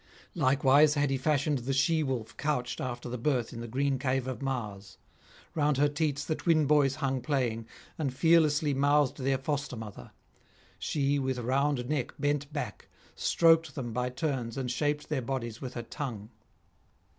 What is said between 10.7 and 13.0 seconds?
she, with round neck bent back,